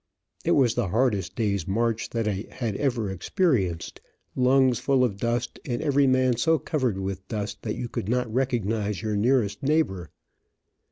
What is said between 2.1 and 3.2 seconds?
I ever